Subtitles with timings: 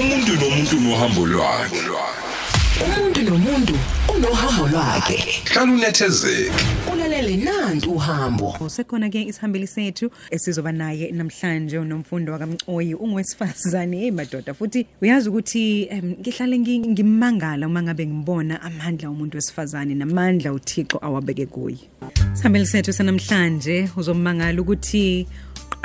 [0.00, 1.80] umuntu nomuntu nohambo lwakhe.
[2.84, 3.74] Umuntu nomuntu
[4.16, 5.24] unohambo lwakhe.
[5.44, 6.52] Hlala unethezeke.
[6.92, 8.56] Ulalele nantu uhambo.
[8.68, 14.54] Sekhona ke isihambeli sethu esizoba naye namhlanje unomfundo wakamcoyi ungowesifazane hey madoda.
[14.54, 20.98] Futhi uyazi ukuthi em, ngihlale ngi- ngimangala uma ngabe ngibona amandla omuntu wesifazane namandla uThixo
[21.02, 21.78] awabeke kuye.
[22.34, 25.26] Isihambeli sethu sanamhlanje uzomangala ukuthi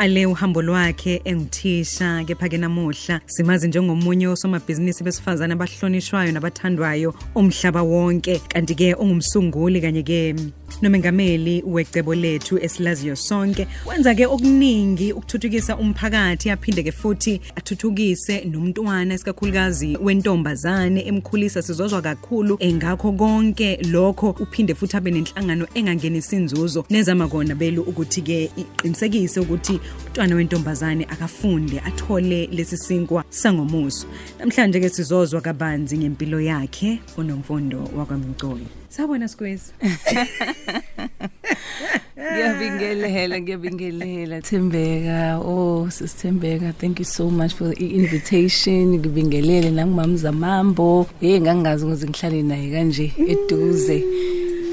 [0.02, 8.42] qale uhambo lwakhe enguthisha kepha ke namuhla simazi njengomunye osomabhizinisi besifazane abahlonishwayo nabathandwayo umhlaba wonke.
[8.48, 10.36] Kanti ke ungumsunguli kanye ke
[10.82, 13.68] nomengameli wecebo lethu esilaziyo sonke.
[13.86, 22.58] Wenza ke okuningi ukuthuthukisa umphakathi aphinde ke futhi athuthukise nomntwana esikakhulukazi wentombazane emkhulisa sizozwa kakhulu.
[22.60, 29.40] Engakho konke lokho uphinde futhi abe nenhlangano engangenisa inzuzo nezama kona belu ukuthi ke iqinisekise
[29.40, 34.08] ukuthi umntwana wentombazane akafunde athole lesi sinkwa sangomuso.
[34.40, 39.72] Namhlanje ke sizozwa kabanzi ngempilo yakhe unomfundo wakwamgcoyi sawubona squeeze
[42.32, 45.40] ngiyabingelela ngiyabingelela thembeka.
[45.40, 49.00] Oh sisithembeka thank you so much for the invitation.
[49.00, 54.04] Ngibingelele nangumama zamambo hey ngangazi ukuthi ngihlale naye kanje eduze.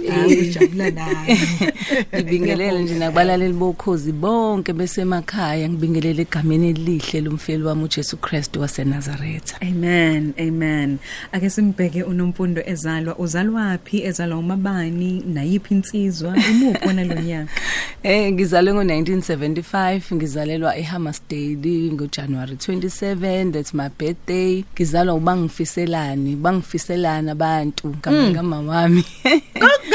[0.27, 1.39] ngijabula naye
[2.15, 5.69] ngibingelele nje nakubalaleli bokhozi bonke besemakhaya.
[5.69, 9.57] Ngibingelele egameni elihle lomfeli wami uJesu Kristu waseNazaretha.
[9.61, 10.99] Amen amen.
[11.33, 13.19] Ake simbheke unomfundo ezalwa.
[13.19, 16.37] Uzalwapi ezalwa umabani nayiphi insizwa?
[16.51, 17.53] Imuphi wona lo nyaka?
[18.03, 24.65] Eh ngizalwe ngo1975 ngizalelwa eHammersdale ngoJanuary 27 that's my birthday.
[24.75, 26.37] Ngizalwa ubangifiselani.
[26.37, 29.05] Bangifiselana abantu kama kama wami.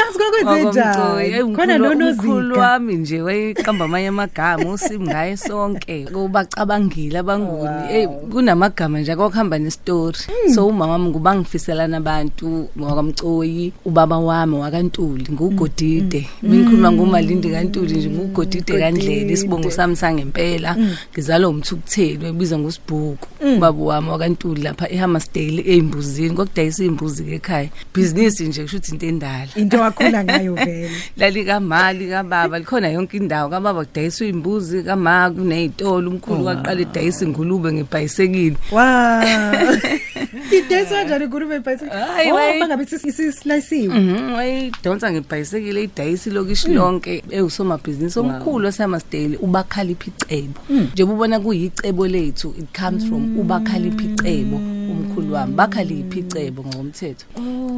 [0.04, 6.06] Ngazi kokwenzenjani khona nonozika wami nje wayeqamba amanye amagama usim ngaye sonke.
[6.14, 7.88] Ubacabangile abanguni.
[7.88, 10.18] Hey kunamagama nje akuhamba nestory
[10.54, 16.28] so umama wami ngubangifiselana abantu wakamcoyi ubaba wami wakantuli ngugodide.
[16.42, 20.76] Bengikhuluma ngomalindi kantuli nje ngugodide kandlela isibongo sami sangempela.
[21.12, 28.62] Ngizalwa umthukutheli ebizwa ngosibhuku ubaba wami wakantuli lapha eHammersdale eimbuzini kokudayisa imbuzi ekhaya business nje
[28.62, 29.48] kusho ukuthi into endala.
[29.56, 30.90] Into wakhula ngayo vele.
[31.16, 38.56] Lalikamali kababa likhona yonke indawo kababa kudayiswa imbuzi kama kunezitolo umkhulu waqala edayisa ingulube ngebhayisekile.
[38.72, 39.22] Wow.
[40.52, 48.18] Idesi kanjani inkulumo ebhayisikile Hayi, oh bangabe sislicewe Mhm wayidonsa ngebhayisekile idayisi lokishi lonke ewusomabhizinisi
[48.18, 50.60] omkhulu waseMasdale ubakhalipha icebo.
[50.70, 55.54] Nje ubona kuyicebo lethu it comes from ubakhalipha icebo umkhulu wami.
[55.54, 57.26] Bakhalipha icebo ngokomthetho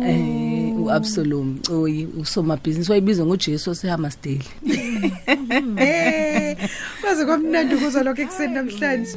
[0.07, 0.66] eh.
[0.87, 4.45] uAbsalom Coyi usomabhizinisi wayebizwa ngoJesu waseHammersdale
[5.77, 6.57] Eh,
[7.01, 9.17] kwaze kwamnandi ukuzwa lokho ekuseni namhlanje.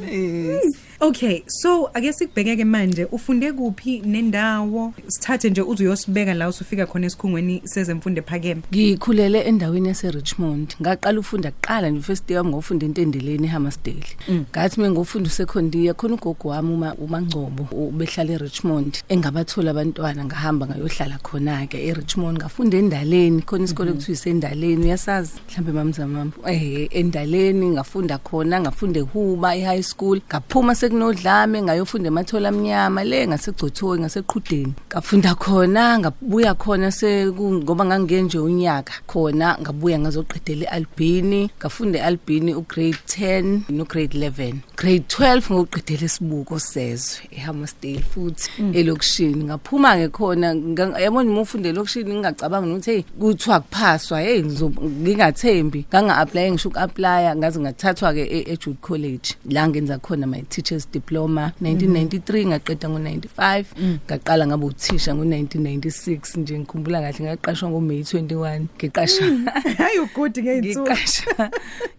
[1.02, 4.92] Okay so ake sikubhekeke manje ufunde kuphi nendawo?
[5.06, 8.62] Sithathe nje uze uyosibeka la usufika khona esikhungweni sezemfundo ephakeme.
[8.72, 10.74] Ngikhulele endaweni yase Richmond.
[10.82, 14.06] Ngaqala ufunda kuqala nje first year ngofunda entendeleni eHammersdale.
[14.52, 21.66] Ngathi mengofunda secondary khona ugogo wami uma uMangcobo ubehlala eRichmond engabathola abantwana ngahamba ngayohlala khona
[21.66, 22.38] ke eRichmond.
[22.38, 24.84] Ngafunda endaleni khona isikole kuthiwa isendaleni.
[24.84, 25.32] Uyasazi?
[25.48, 30.20] Mhlambe mamzamama eh endaleni ngafunda khona ngafunda eHuba eHigh school.
[30.28, 34.72] Ngaphuma sekunodlame ngayofunda emathola amnyama le ngasegcothoyi ngaseqhudeni.
[34.92, 42.54] Ngafunda khona ngabuya khona se ngoba ngangiye nje unyaka khona ngabuya ngazoqedela eAlbini ngafunda eAlbini
[42.54, 49.44] ugrade 10 no grade 11 grade 12 ngoqedela esibuko sezwe eHammersdale futhi elokishini.
[49.44, 54.72] Ngaphuma ke khona nga- yabona uma ufunda elokishini ngingacabanga ukuthi hey kuthiwa kuphaswa hey ngizo-
[54.82, 55.86] ngingathembi.
[55.88, 59.34] Nganga apply ngisho uku-apply ngaze ngathathwa ke e- eJude College.
[59.50, 63.64] La ngenza khona my teachers diploma 1993 ngaqeda ngo95
[64.06, 69.24] ngaqala ngabe uthisha ngo1996 nje ngikhumbula kahle ngaqashwa ngoMay 21 ngiqasha.
[69.80, 71.50] Hayi ugudi ngeyinsuku ngiqasha.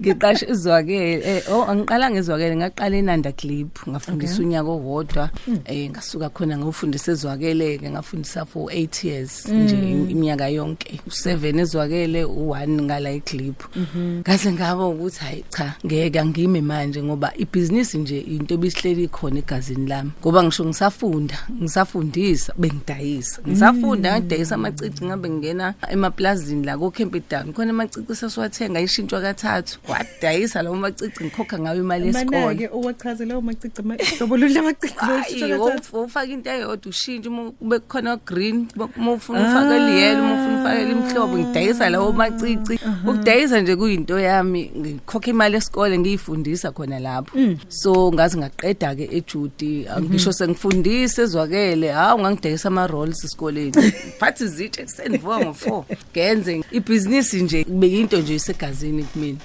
[0.01, 5.29] Ngiqasha izwakele eh oh angiqala ngezwakele ngaqala eNanda Clip ngafundisa unyaka owodwa
[5.65, 9.75] eh ngasuka khona ngofundisa ezwakele ke ngafundisa for 8 years nje
[10.11, 10.99] iminyaka yonke.
[11.07, 13.63] U7 ezwakele u1 ngala eClip.
[14.21, 19.87] Ngase ngaba ukuthi hayi cha ngeke angime manje ngoba ibhizinisi nje into ebisihleli khona egazini
[19.87, 23.41] lami ngoba ngisho ngisafunda ngisafundisa bengidayisa.
[23.47, 29.79] Ngisafunda ngidayisa amacici ngabe ngena emaplazini la ko Campbelltown khona amacici sasiwathenga ishintshwa kathathu.
[29.87, 32.41] Wadayisa lawo macici ngikhokha ngayo imali yesikole.
[32.41, 33.81] Manake uwachaze lawo macici
[34.17, 35.53] hlobo lolu lamacici hayi
[35.93, 40.91] ufaka into eyodwa ushintshe uma kube khona green uma ufuna ufake liyelo uma ufuna ufake
[40.91, 42.79] imhlobo ngidayisa lawo macici.
[43.07, 47.37] Ukudayisa nje kuyinto yami ngikhokha imali esikole ngiyifundisa khona lapho.
[47.67, 53.71] So ngazi ngaqala ngiqeda ke eJudi ngisho sengifundise ezwakele hawu ngangidekisa ama rolls esikoleni.
[54.19, 59.37] Phathi izitshe kusendivuka ngo4 genze ibhizinisi nje bekuyinto nje isegazini kumina.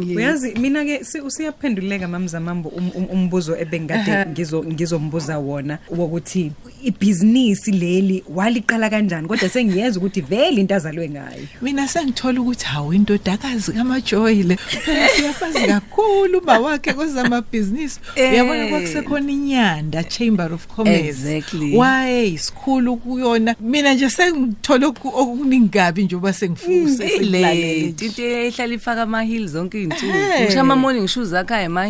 [0.00, 0.16] Yes.
[0.16, 6.52] uyazi mina ke si- usiyaphenduleka mamzamambo um- um- umbuzo ebengikade ngizo ngizombuza wona wokuthi
[6.84, 11.46] ibhizinisi leli waliqala kanjani kodwa sengiyeza ukuthi vele into azalwe ngayo.
[11.62, 18.32] Mina sengithola ukuthi hawu indodakazi kamajoy le phela siyafazi kakhulu uba wakhe kwezamabhizinisi Eh.
[18.32, 21.08] uyabona kwakusekhona inyanda chamber of commerce.
[21.08, 21.76] Exactly.
[21.76, 23.54] wayeyisikhulu kuyona.
[23.60, 29.78] Mina nje sengithole oku- okuningi kabi njengoba sengifuse ile into ehlala ifaka ama heels zonke
[29.82, 30.44] izinsuku Hey.
[30.44, 31.86] ngisho ama morning shoes akha ema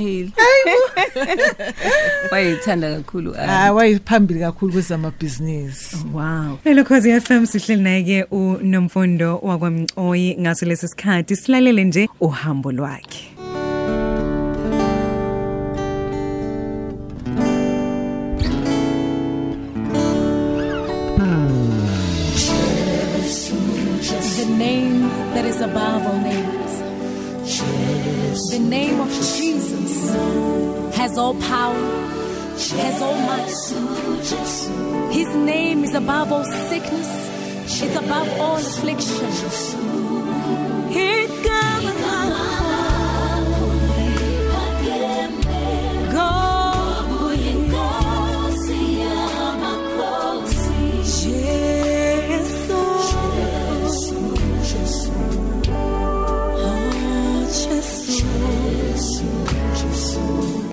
[1.15, 1.39] heel
[2.33, 3.47] wayithanda kakhulu ah.
[3.47, 6.59] hayi wayephambili kakhulu kwezamabhizinisi Wow.
[6.65, 13.29] Hello Khosi FM sihleli naye ke uNomfundo wakwamcoyi ngaso lesi sikhathi silalele nje uhambo lwakhe.
[23.23, 25.03] The name
[25.35, 26.73] that is above all names.
[28.51, 31.75] The name of Jesus has all power,
[32.85, 33.51] has all might.
[35.13, 39.27] His name is above all sickness, it's above all affliction.
[40.97, 41.27] He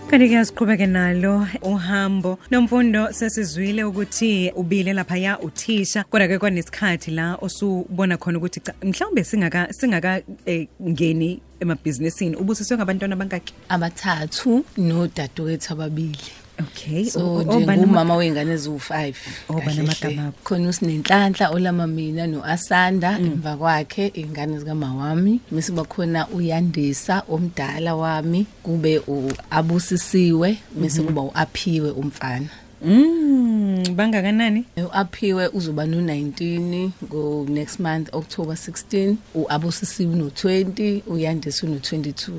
[0.10, 2.40] Kanti ke siqhubeke nalo uhambo.
[2.52, 8.74] Nomfundo sesizwile ukuthi ubile lapha ya uthisha kodwa ke kwanesikhathi la osubona khona ukuthi cha
[8.82, 16.49] mhlawumbe singaka singaka eh, ngeni emabhizinisini ubusiswe ngabantwana bangaki abathathu nodadewethu ababili.
[16.60, 19.14] Okay so o- o- nje obani ama- ngumama weingane eziwu5
[19.50, 20.38] Oh, banamagama abo.
[20.44, 28.46] khona usinenhlanhla olama mina noAsanda emva kwakhe ingane zika mawami bese bakhona uyandisa omdala wami
[28.64, 32.50] kube uabusisiwe bese kuba uaphiwe umfana.
[32.86, 34.66] Mm bangakanani?
[34.78, 42.32] Uaphiwe uzoba no19 go next month October 16 uabusisiwe no20 uyandisa no22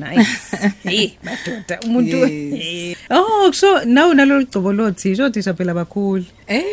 [0.00, 0.56] nice.
[0.82, 2.16] Hey madoda umuntu.
[2.16, 2.96] Yes.
[3.10, 6.24] oh kusho nawu nalolu gcobo lothisha othisha phela bakhulu.
[6.46, 6.64] Eh.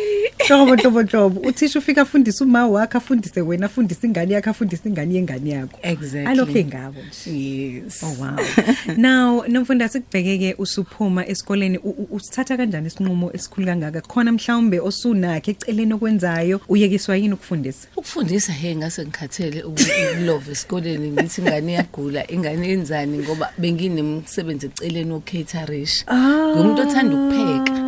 [0.46, 1.40] Hlobo hlobo hlobo.
[1.40, 5.78] Uthisha ufika afundise uma wakhe afundise wena afundise ingane yakhe afundise ingane yengane yakho.
[5.82, 6.26] Exactly.
[6.26, 7.38] alokho engabo nje.
[7.38, 8.02] Yes.
[8.02, 8.96] Oh wow.
[8.96, 14.00] Now nomfunda sikubhekeke usuphuma esikoleni u- u- usithatha kanjani isinqumo esikhulu kangaka?
[14.00, 17.88] Khona mhlawumbe osunakhe eceleni okwenzayo uyekiswa yini ukufundisa?
[17.96, 26.04] ukufundisa he ngase ngikhathele ukulova esikoleni ngithi ingane iyagula ingane yenzani ngoba benginemsebenzi eceleni wocaterish
[26.54, 27.81] ngumuntu othanda ukupheka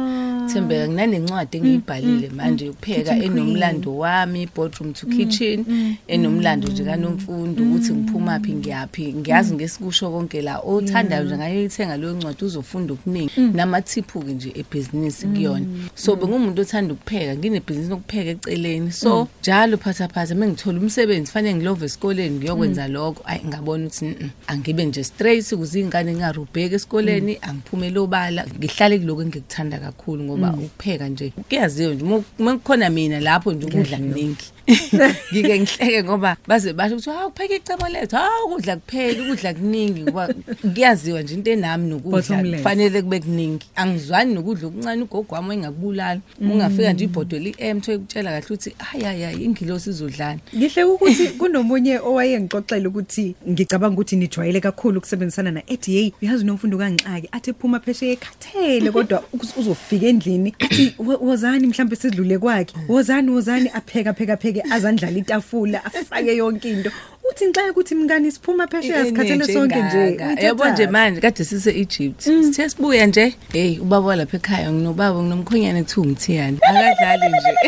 [0.54, 5.66] Thembeka nginencwadi engiyibhalile manje ukupheka enomlando wami boardroom to kitchen
[6.08, 10.58] enomlando nje kanomfundo ukuthi ngiphuma phi ngiyapi ngiyazi ngesikusho konke la.
[10.58, 15.66] Othandayo nje ngayithenga leyo ncwadi uzofunda okuningi namathiphu ke nje ebusiness kuyona.
[15.94, 18.92] So bengumuntu othanda ukupheka nginebhizinisi lokupheka eceleni.
[18.92, 23.22] So njalo phatha phatha mengithola umsebenzi fanele ngilove esikoleni ngiyokwenza lokho.
[23.26, 28.98] Ayi ngabona ukuthi "Mm, mm, angibe nje straight ukuze ingane ngarubheki esikoleni angiphumele obala ngihlale
[28.98, 31.32] kuloko engikuthanda kakhulu ngoba ukupheka nje.
[31.48, 32.04] Kuyaziwa nje
[32.38, 34.44] uma kukhona mina lapho nje ukudla kuningi.
[35.32, 38.16] ngike ngihleke ngoba baze basho ukuthi hawu kupheka icebo lethu.
[38.16, 40.00] Hawu ukudla kuphela ukudla kuningi.
[40.02, 40.34] Ngoba
[40.74, 42.56] kuyaziwa nje into enami nokudla Bottomless.
[42.62, 43.66] kufanele kube kuningi.
[43.76, 46.20] Angizwani nokudla okuncane ugogo wami engakubulala.
[46.40, 51.28] Ungafika nje ibhodwe li-M thoye kutshela kahle ukuthi hayi hayi hayi ingilosi izodlana Ngihle ukuthi
[51.28, 57.50] kunomunye owayengixoxela ukuthi ngicabanga ukuthi nijwayele kakhulu ukusebenzisana na ethi hey uyazi nomfundo kaNxaki athi
[57.50, 62.74] ephuma pheshe ekhathele kodwa uz- uzofika endlini athi "Wo- wozani mhlawumbe sidlule kwakhe?
[62.88, 66.90] Wozani wozani apheka pheka pheke azandlala itafula afake yonke into.
[67.30, 72.20] Uthi nxa ukuthi mngani siphuma pheshe sikhathele sonke nje yabo nje manje kade sise Egypt.
[72.20, 77.50] Sithe sibuya nje hey ubaba lapha ekhaya nginobaba nginomkhonyane kuthiwa ngithiyani akadlali nje.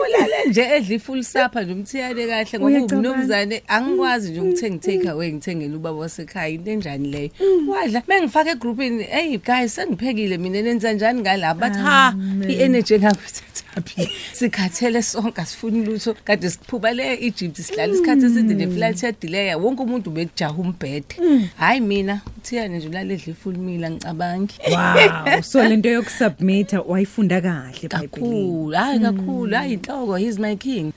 [0.00, 3.10] Ulale nje edla ifull supper nje umthiyane kahle ngoba Uyacabanga.
[3.10, 7.30] umnumzane angikwazi nje ukuthenga take away ngithengele ubaba wasekhaya into enjani leyo?
[7.68, 12.14] Wadla mengifaka egroupini hey guys sengiphekile mina nenza njani ngalapha bathi ha
[12.48, 16.14] i-energy engakuthathaphi sikhathele sonke asifuni lutho.
[16.24, 21.14] Kade siphuba le Egypt sihlala isikhathi eside ne flight yadelay wonke umuntu bejaha umbhede.
[21.56, 24.54] Hayi mina kuthiyane nje ulaledla ifull meal angicabangi.
[24.70, 25.42] Wow.
[25.42, 30.92] So lento yokusubmita wayifunda kahle eBhayibhelini kakhulu hayi kakhulu hayi inhloko he's my king.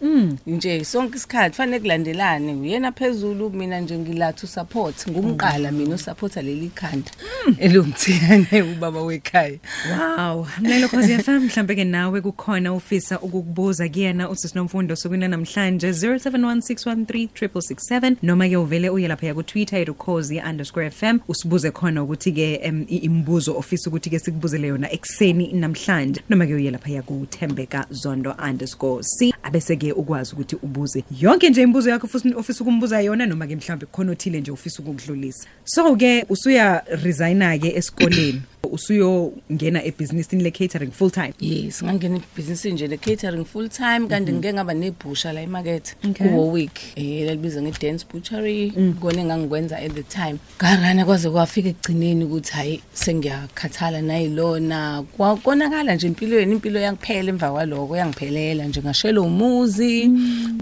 [0.48, 2.54] Nje sonke isikhathi fanele kulandelane.
[2.54, 7.12] Uyena phezulu mina nje ngilatha usupport ngumqala mina usupporta leli khanda.
[7.60, 9.58] Elungithiyane ubaba wekhaya.
[9.92, 15.92] Wow, mlelo Khosi FM mhlambe ke nawe kukhona ufisa ukukubuza kuyena usisi nomfundo sokuna namhlanje
[15.92, 22.98] 0716133667 noma ke uvele uye lapha ku Twitter @khosi_fm usibuze khona ukuthi ke em, i-
[23.08, 26.22] imibuzo ofisa ukuthi ke sikubuzele yona ekseni namhlanje.
[26.30, 31.03] Noma ke uye lapha ku Thembeka Zondo_c abese ke ukwazi ukuthi ubuze.
[31.20, 34.82] Yonke nje imibuzo yakho futhi ofisa ukumbuza yona noma ke mhlambe khona othile nje ofisa
[34.84, 38.42] ukudlulisa so ke usuya resigna ke esikoleni.
[38.72, 41.34] Usuyongena ebhizinisini le-catering full time?
[41.39, 46.27] Yes ngangena ibhizinisi nje le catering full time kanti ngike ngaba nebhusha la emarket Okay.
[46.27, 50.38] ku-warwick um lalibiza nge-dance butchery kona engangikwenza at the time.
[50.58, 57.98] Ngarana kwaze kwafika ekugcineni ukuthi hhayi sengiyakhathala nayilona kwakonakala nje empilweni impilo yangiphela emva kwaloko
[57.98, 60.10] yangiphelela nje ngashela umuzi.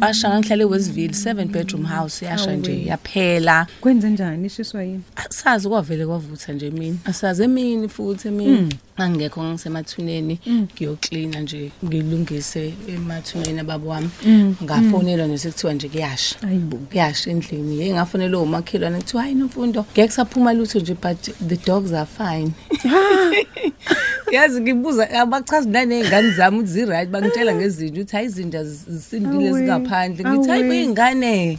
[0.01, 3.67] Washa ngangihlala ewestville seven bedroom house yasha nje yaphela.
[3.81, 5.01] Kwenze njani ishiswa yini?
[5.15, 8.70] Asazi kwavele kwavutha nje mina asazi emini futhi emini
[9.10, 14.10] ngangekho ngisemathuneni ngiyoklina nje ngilungise emathuneni ababo wami.
[14.63, 16.36] Ngafonelwa nje sekuthiwa nje kuyasha.
[16.48, 16.77] Ayibo.
[16.77, 17.79] kuyasha endlini.
[17.79, 22.51] Yeyi ngafonelwa umakhelwane kuthiwa hayi nomfundo ngeke kusaphuma lutho nje but the dogs are fine.
[24.31, 30.25] Yazi ngibuza abachazi naney'ngane zami ukuthi zi-right bangitshela ngezinto ukuthi hayi izinja zisindile Awe, zingaphandle.
[30.29, 30.70] Ngithi hayi awe.
[30.70, 31.58] bey'ngane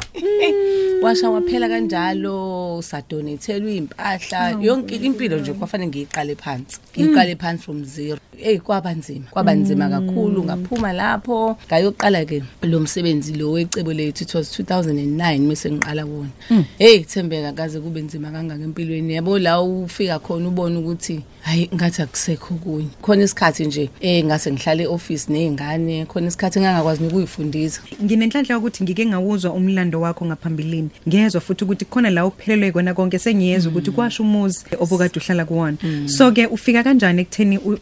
[1.02, 4.56] washa waphela kanjalo sadonethelwa iy'mpahla.
[4.60, 6.78] Yonke impilo nje kwafanele ngiyiqale phansi.
[6.96, 8.21] Ngiyiqale phansi from zero.
[8.44, 11.56] Eyi kwaba nzima kwaba nzima kakhulu ngaphuma lapho.
[11.68, 16.30] Ngayoqala-ke lo msebenzi lo wecebo lethu it was 2009 mese ngiqala wona
[16.78, 19.14] heyi thembeka kaze kube nzima kangaka empilweni.
[19.14, 24.52] Yabo la ufika khona ubone ukuthi hayi ngathi akusekho kunye khona isikhathi nje um ngase
[24.52, 26.06] ngihlale e-office ney'ngane.
[26.06, 30.88] Khona isikhathi engangakwazi nokuyifundisa nginenhlanhla yokuthi ngike ngawuzwa umlando wakho ngaphambilini.
[31.08, 35.76] Ngezwa futhi ukuthi khona la uphelelwe kona konke sengiyezwa ukuthi kwasho umuzi obukade uhlala kuwona.
[36.06, 37.78] So ke ufika kanjani ekutheni u-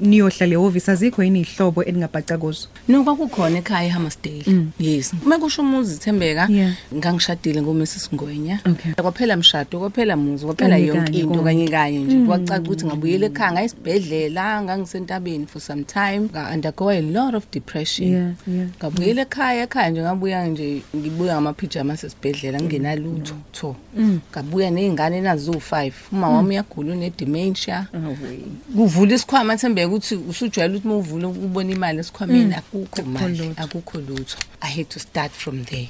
[0.50, 2.68] niyohlala ehhovisi azikho yini iy'hlobo elingabhaca kuzo?
[2.88, 5.12] No kwakukhona ekhaya ehammersdale yes.
[5.24, 6.74] Uma kusho umuzi thembeka Yeah.
[6.94, 8.92] ngangishadile ngomrs ngwenya Okay.
[8.94, 12.26] kwaphela mshado kwaphela muzi kwaphela yonke into kanye kanye nje.
[12.26, 16.28] Kwacaca ukuthi ngabuyela ekhaya ngayisibhedlela ngangisentabeni for some time.
[16.32, 18.34] Nga-undergo a lot of depression.
[18.78, 23.76] Ngabuyela ekhaya ekhaya nje ngabuya nje ngibuya ngamaphijama asesibhedlela ngingenalutho tho.
[24.32, 27.86] Ngabuya ney'ngane naziwu-five uma wami uyagula une-dementia
[28.76, 33.62] kuvula isikhwama thembeka ukuthi usujwayele ukuthi uma uvula ubona imali esikhwameni akukho mali lutho.
[33.62, 34.36] akukho lutho.
[34.62, 35.88] I had to start from there.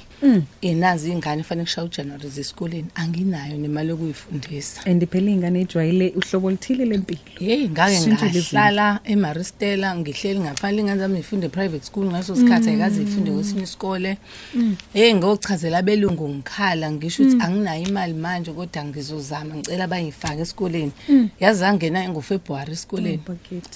[0.61, 4.85] Enazi iy'ngane fanele kushaya ujanuwari zesikoleni anginayo nemali yokuyifundisa.
[4.85, 7.19] And phela iy'ngane ey'jwayele uhlobo oluthile lempilo.
[7.39, 12.05] Yeyi ngake Shintshile ngahlala emaristela ngihleli ngaphandle ingane zami zifunde private school.
[12.05, 14.17] Ngaso sikhathi ayikaze ifunde kwesinye isikole.
[14.93, 20.91] Yeyi ngochazela abelungu ngikhala ngisho ukuthi anginayo imali manje kodwa ngizozama ngicela bayifake esikoleni.
[21.39, 23.21] Yazi angena ngofebruwari esikoleni.
[23.27, 23.69] Bakithi.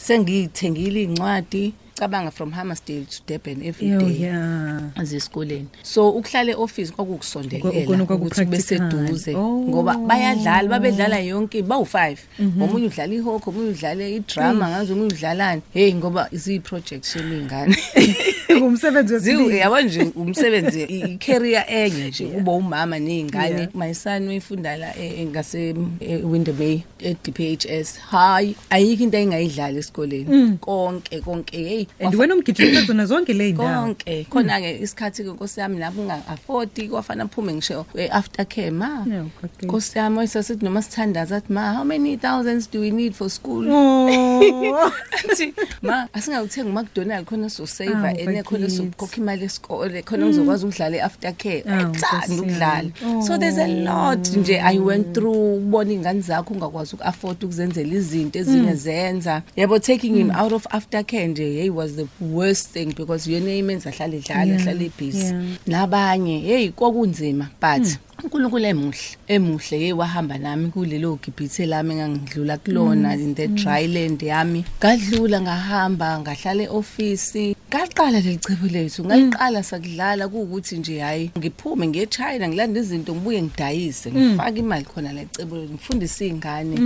[0.66, 1.64] Sengiyithengile iy'ncwadi
[1.96, 4.82] cabanga from hammersdale to durban every Yo, day yeah.
[5.04, 8.92] zesikoleni so ukuhlala e-office Khona kwakukusondelela kwaku- ukuthi kube practical.
[8.92, 9.64] seduze Oh.
[9.70, 12.20] ngoba bayadlala babedlala yonke bawu-five.
[12.62, 15.62] Omunye udlala ihokho omunye udlale idrama ngaze omunye udlalani.
[15.74, 17.76] Heyi ngoba ziyi-project shemiy'ngane
[18.58, 19.58] ngumsebenzi wesibili.
[19.58, 23.70] Yabo nje umsebenzi i- i-career enye nje kuba umama ney'ngane.
[23.74, 30.58] My son uyifunda la e- e- ngase e-windermay e-dphs hayi ayikho into ayingayidlali esikoleni.
[30.58, 31.85] Konke konke.
[32.00, 33.82] Heyi and wena umgijimi zona zonke le y'ndawo?
[33.86, 34.26] Konke.
[34.30, 39.06] Khona-ke isikhathi-ke nkosi yami lapho unga-afodi kwafana phume ngisho e-after care ma.
[39.08, 39.68] Yeah, okay.
[39.68, 43.66] nkosi yami wayesasithi noma sithandaza athi ma how many thousands do we need for school?
[43.72, 44.92] Oh.
[45.32, 48.70] athi ma asingawuthengi umacdonald khona sizoseva Awu, ene khona bakithi.
[48.72, 51.64] sizokhokha imali yesikole khona ngizokwazi ukudlala i-after care.
[51.68, 53.24] Awu, ayithandi Nkosi ukudlala yami.
[53.28, 58.40] so there's a lot nje i went through ubona iy'ngane zakho ungakwazi uku-afford ukuzenzela izinto
[58.40, 59.42] ezinye zenza.
[59.56, 63.56] Yabo taking him out of after care nje hey was the worst thing because yena
[63.56, 65.44] imenza ahlale edlala Yeah, ahlale ebusy yeah.
[65.68, 73.14] nabanye hey kwakunzima but uNkulunkulu emuhle emuhle hey wahamba nami kulelo gibhithe lami engangidlula kulona
[73.14, 74.66] in the dry land yami.
[74.80, 82.48] Ngadlula ngahamba ngahlala eoffice ngaqala lelicebo lethu ngaliqala sakudlala kuukuthi nje hayi ngiphume ngiye eChina
[82.48, 86.78] ngilanda izinto ngibuye ngidayise ngifake imali khona lecebo ngifundise izingane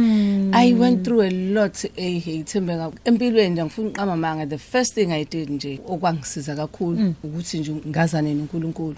[0.52, 4.94] i went through a lot eh hey thembeka empilweni nje ngifuna uqama manga the first
[4.96, 8.96] thing i did nje okwangisiza kakhulu ukuthi nje ngazane noNkulunkulu.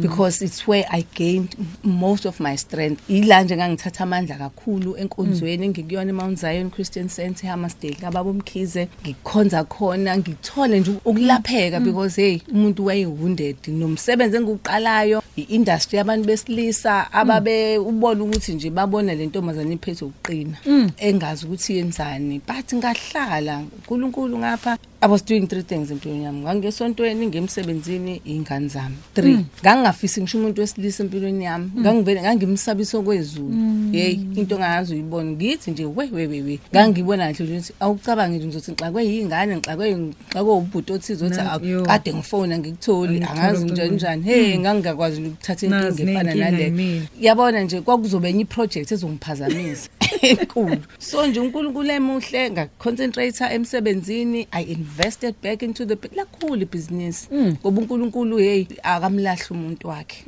[0.00, 3.10] Because it's where i gained most of my strength.
[3.10, 9.64] Ila nje ngangithatha amandla kakhulu enkonzweni ngikuyona eMount Zion Christian Center eHammersdale kababa umkhize ngikhonza
[9.64, 13.56] khona ngithole nje ukulapheka because hey umuntu wayewounded.
[13.66, 20.56] Nomsebenzi engiqalayo iindustry yabantu besilisa ababe ubona ukuthi nje babona le ntombazane iphethe ukuqina
[20.96, 22.40] engazi ukuthi yenzani.
[22.46, 26.40] But ngahlala uNkulunkulu ngapha I was doing three things empilweni yami.
[26.40, 28.96] Ngangesontweni ngemsebenzini ingane zami.
[29.14, 29.38] Three.
[29.62, 31.70] Ngangafisi ngisho umuntu wesilisa empilweni yami.
[31.78, 33.50] Ngangivele ngangimsabiso kwezulu
[33.92, 35.30] hey into ngayazi uyibona.
[35.30, 36.58] Ngithi nje we we we we.
[36.74, 41.82] Ngangibona kahle ukuthi awucabangi nje ngizothi ngixakwe yingane ngixakwe ngixakwe ubhuti othize othi Na- yo.
[41.82, 43.16] kade ngifona ngikutholi.
[43.16, 43.72] Angikutholi angazi ucingo.
[43.74, 44.22] njani njani.
[44.24, 46.64] Hey ngangingakwazi ukuthatha Nazi inkinga efana nenkinga nale.
[46.64, 47.06] yimina.
[47.20, 49.88] yabona nje kwakuzobe enye iproject ezongiphazamisa.
[50.22, 50.76] Enkulu.
[50.98, 57.28] So nje uNkulunkulu emuhle ngaconcentrate emsebenzini i invested back into the lakhulu ibhizinisi.
[57.32, 60.24] Ngoba uNkulunkulu hey akamlahla umuntu wakhe.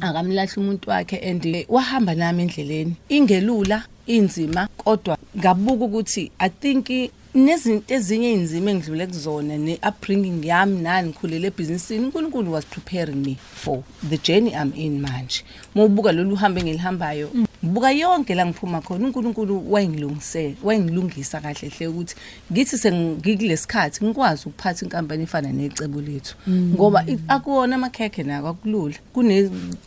[0.00, 2.96] Akamlahla umuntu wakhe and eh, wahamba nami endleleni.
[3.08, 6.90] Ingelula inzima kodwa ngabuka ukuthi i think
[7.34, 13.82] nezinto ezinye inzima engidlule kuzona ne-upbringing yami nani ngikhulele ebhizinisini unkulunkulu was preparing me for
[14.08, 15.42] the journey i'm in manje.
[15.74, 17.30] Uma ubuka lolu hambo engilihambayo
[17.64, 22.14] ngibuka yonke la ngiphuma khona unkulunkulu wayengilungise wayengilungisa kahle hle ukuthi
[22.52, 26.34] ngithi sengikule sikhathi ngikwazi ukuphatha inkampani efana necebo lethu.
[26.48, 28.94] Ngoba i- akuwona amakhekhe nako akulula.
[29.12, 29.42] Kune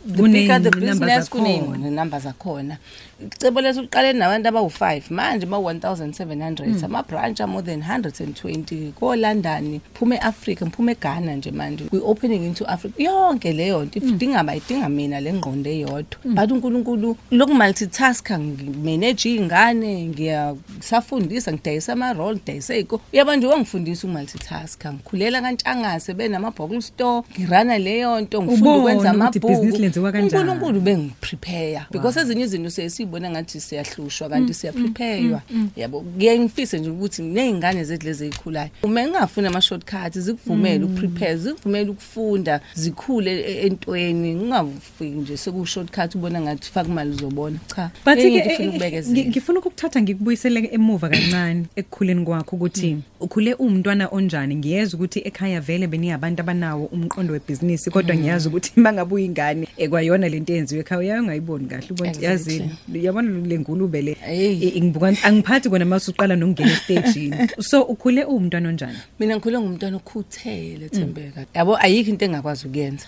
[0.06, 0.70] the bigger the
[1.72, 2.76] Kuney'namba zakhona.
[3.26, 10.92] icebo lethu liqale nabantu abawu-5 manje ba-1700 ama-branch more than 120 ko-london phume e-afrika ngiphume
[10.92, 16.18] eghana nje manje we-opening into africa yonke leyo nto idinga bayidinga mina le ngqondo eyodwa.
[16.24, 24.92] But unkulunkulu lokumultitaska ngimeneje iy'ngane ngiyasafundisa ngidayisa ama-role ngidayisa ey'ko uyaba nje wangifundisa ukumultitaska.
[24.92, 30.50] Ngikhulela kantshangase benama-bogle store ngirana leyo nto ngifunda Ubone ukwenza ukuthi ibhizinisi lenziwa amabhuku kanjani.
[30.50, 35.42] unkulunkulu bengiprepare because ezinye izinto siyesiyibona ngathi siyahlushwa kanti siyapreparewa.
[35.76, 41.90] yabo kuye ngifise nje ukuthi ney'ngane zethu lezi ey'khulayo uma ngingafuni ama-shortcut zikuvumele ukuprepare zikuvumele
[41.90, 48.40] ukufunda zikhule e- entweni ngingafiki nje sekuwu-shortcut ubona ngathi faka imali uzobona cha but Enye
[48.40, 49.12] ke into ifuna eh, ukubekezela.
[49.20, 55.60] ngi- ngifuna ukukuthatha ngikubuyisele emuva kancane ekukhuleni kwakho ukuthi ukhule umntwana onjani ngiyeza ukuthi ekhaya
[55.60, 61.20] vele beniyabantu abanawo umqondo webhizinisi kodwa ngiyazi ukuthi mangabe uyingane ekwayona lento eyenziwe ekhaya uyaye
[61.20, 62.24] ungayiboni kahle ubona Exactly.
[62.26, 62.70] yazi
[63.06, 64.52] yabona le ngulube le Hey.
[64.68, 66.70] i- ngibuka angiphathi kona mase uqala nokungena
[67.26, 68.98] estagini so ukhule uwumntwana onjani?
[69.18, 71.44] Mina ngikhule ngumntwana okhuthele thembeka.
[71.54, 73.06] Yabo ayikho into engakwazi ukuyenza.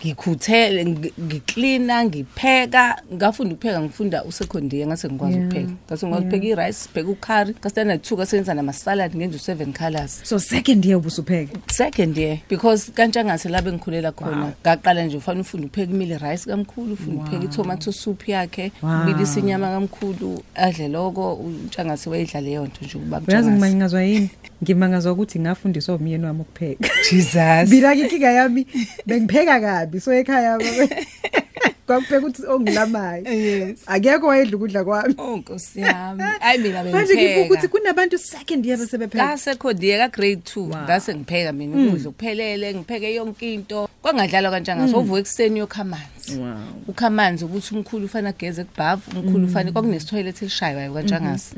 [0.00, 3.02] Ngikhuthele ngi- ngiklina ngipheka.
[3.14, 5.70] Ngafunda ukupheka ngifunda usecondaire ngase ngikwazi ukupheka.
[5.86, 7.54] Ngase ngikwazi ukupheka i-rice sibheka ukhari.
[7.60, 13.48] Ngastandard two kasenza nama-salad ngenza u-seven colours so second year ubusupheka second year because kantshangase
[13.48, 14.52] la bengikhulela khona.
[14.62, 19.68] Ngaqala nje ufane ufunde ukupheka imile rice kamkhulu ufunde ukupheka itomato soup yakhe ubilisa inyama
[19.70, 21.34] kamkhulu adle loko.
[21.34, 24.30] Utshangase wayedla leyo nto nje ukuba uyazi mtshangase ngimangazwa yini?
[24.62, 26.88] Ngimangazwa ukuthi ngafundiswa umyeni wami ukupheka.
[27.10, 27.70] Jesus.
[27.70, 28.66] Mina ke inkinga yami
[29.06, 30.58] bengipheka kabi so ekhaya
[31.86, 33.24] kwakupheka ukuthi ongilamayo.
[33.24, 33.82] Yes.
[33.86, 35.14] akekho wayedla ukudla kwami.
[35.18, 36.22] Oh Nkosi yami.
[36.40, 37.68] Hayi mina manje ngibuka ukuthi bengipheka.
[37.68, 39.26] kunabantu second year besebepheka.
[39.26, 43.88] Ngasekhodiye ka grade 2 ngase ngipheka mina ukudla kuphelele ngipheke yonke into.
[44.02, 45.84] Kwangadlalwa kanjanga so uvuka ekseni yokha
[46.28, 46.40] amanzi.
[46.40, 46.56] Wow.
[46.88, 51.56] Ukha amanzi ukuthi umkhulu ufana ageze kubhavu umkhulu ufana kwakunesitoilet elishaywayo kanjangase.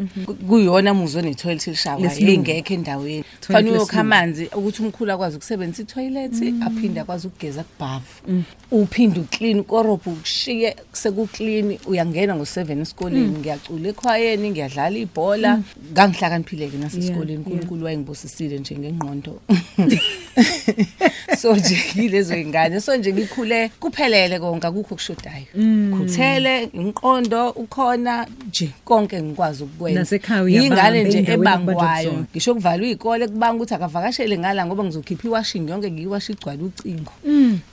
[0.48, 2.32] Kuyona muzo netoilet elishaywayo Lesilungu.
[2.50, 3.24] engekho endaweni.
[3.40, 4.00] Toilet Fanele uyokha lesilungu.
[4.00, 8.44] amanzi ukuthi umkhulu akwazi ukusebenzisa itoilet aphinde akwazi ukugeza kubhavu.
[8.70, 15.60] Uphinde uclean ukorobho ukushiye sekuclean uyangena ngo7 esikoleni ngiyacula ekhwayeni ngiyadlala ibhola
[15.92, 19.40] ngangihlakaniphile-ke nasesikoleni Yeah, unkulunkulu wayengibusisile nje ngengqondo
[21.40, 25.46] so nje yilezo y'ngane so nje ngikhule kuphelele konke akukho kushodayo
[25.94, 30.00] khuthele umqondo ukhona nje konke ngikwazi ukukwenza.
[30.00, 32.10] Nasekhaya uyabamba yingane nje endaweni okubanjwa ebangwayo.
[32.10, 32.26] kuzona.
[32.32, 37.12] ngisho kuvalwa iy'kole kubanga ukuthi akavakashele ngala ngoba ngizokhipha iwashing yonke ngiyiwashe igcwale ucingo.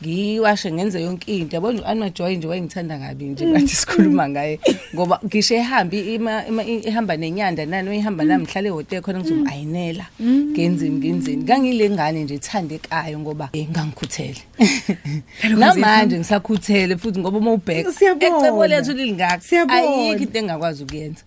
[0.01, 1.55] Ngiyiwashe ngenze yonke into.
[1.55, 4.59] Yabona u-anmajoy nje wayengithanda kabi nje bathi sikhuluma ngaye.
[4.95, 10.95] Ngoba ngisho ehambi ima- ima- ehamba nenyanda nani oyihamba nami ngihlale ehhotela khona ngizomu-ayinela ngenzeni
[10.97, 11.43] ngenzeni.
[11.43, 14.41] Ngangile ngane nje ethandekayo ngoba eh, ngangikhuthele.
[15.57, 16.17] Namanje
[16.71, 19.41] ngisakhuthele futhi ngoba uma ubheka ecebo lethu lilingaka.
[19.69, 21.23] Ayikho into engingakwazi ukuyenza.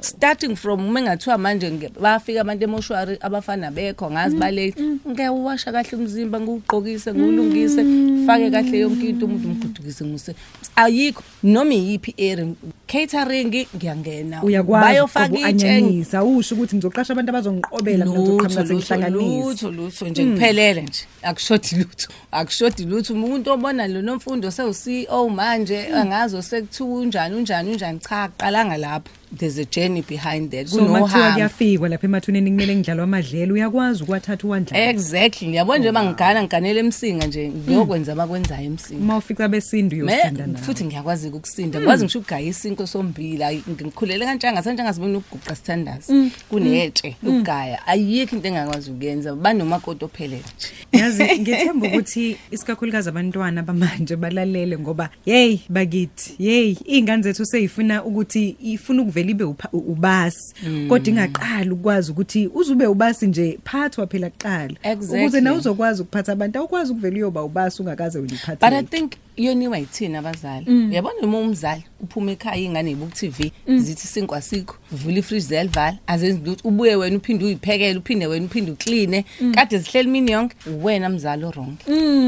[0.00, 6.40] Starting from uma engathiwa manje bafika abantu emoshwari abafana bekho ngazi balate ngiyawuwasha kahle umzimba
[6.40, 7.84] ngiwugqokise ngiwulungise
[8.26, 10.34] fake kahle yonke into umuntu umgudukise ngise
[10.76, 12.54] ayikho noma iyiphi area
[12.86, 14.42] catering ngiyangena.
[14.42, 20.82] Bayofaka itshe ukuanyanyisa usho ukuthi ngizoqasha abantu abazongiqobela mina ngizoqhamuka sengihlanganisa lutho lutho nje kuphelele
[20.82, 21.02] nje.
[21.22, 23.14] Akushodi lutho akushodi lutho.
[23.14, 29.58] Umuntu obona lo nomfundo sewu-CEO manje angazo sekuthiwa unjani unjani unjani cha aqalanga lapho there's
[29.58, 30.68] a journey behind that.
[30.68, 33.54] So mathiwa kunohambo kuyafikwa lapha emathuneni kumele ngidlalwa amadlelo.
[33.54, 35.48] Uyakwazi ukuwathatha uwandlala exactly.
[35.48, 37.48] Ngiyabona nje bangigana ngiganele emsinga nje.
[37.48, 39.00] Ngiyokwenza abakwenzayo emsinga.
[39.02, 40.64] Uma ufica besindu Me- uyosinda nawe.
[40.64, 46.30] futhi ngiyakwazi ukusinda ngikwazi ngisho ukugaya isinko sombila ngikhulele kantshanga santshanga sibona ukuguqa sithandazi.
[46.48, 47.86] Kunetshe ukugaya.
[47.86, 49.34] Ayikho into engakwazi ukuyenza.
[49.34, 51.02] Banomakoti ophelele nje.
[51.04, 56.34] Yazi ngithemba ukuthi isikakhulukazi abantwana bamanje balalele ngoba hey bakithi.
[56.38, 60.54] Hey iy'ngane zethu seyifuna ukuthi ifuna ukuvela ibe upha- u- ubasi.
[60.88, 64.74] Kodwa ingaqali ukwazi ukuthi uzube ubasi nje phathwa phela kuqala.
[64.82, 65.20] Exactly.
[65.24, 69.78] ukuze nawe uzokwazi ukuphatha abantu awukwazi ukuvela uyoba ubasi ungakaze but i uliphathe think yoniwa
[69.78, 70.70] yithina abazali.
[70.70, 76.40] Uyabona uma umzali uphuma ekhaya ingane ibuku TV zithi sinkwa sikho uvula ifridge ziyalivala azenzi
[76.44, 81.44] lutho ubuye wena uphinde uyiphekele uphinde wena uphinde ukline kade zihleli imini yonke wena mzali
[81.44, 81.74] wrong